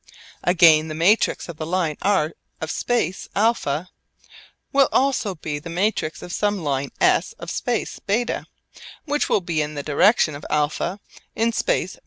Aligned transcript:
Again 0.43 0.87
the 0.87 0.95
matrix 0.95 1.47
of 1.47 1.57
the 1.57 1.65
line 1.67 1.95
r 2.01 2.31
of 2.59 2.71
space 2.71 3.29
α 3.35 3.89
will 4.73 4.89
also 4.91 5.35
be 5.35 5.59
the 5.59 5.69
matrix 5.69 6.23
of 6.23 6.33
some 6.33 6.57
line 6.63 6.89
s 6.99 7.33
of 7.33 7.51
space 7.51 7.99
β 8.07 8.45
which 9.05 9.29
will 9.29 9.41
be 9.41 9.61
in 9.61 9.75
the 9.75 9.83
direction 9.83 10.33
of 10.33 10.43
α 10.49 10.97
in 11.35 11.51
space 11.51 11.97
β. 11.97 11.99